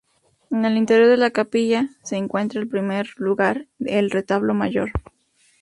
En 0.49 0.65
el 0.65 0.77
interior 0.77 1.07
de 1.09 1.17
la 1.17 1.29
capilla, 1.29 1.89
se 2.01 2.15
encuentra 2.15 2.59
en 2.59 2.67
primer 2.67 3.07
lugar 3.17 3.67
el 3.81 4.09
retablo 4.09 4.55
mayor. 4.55 4.89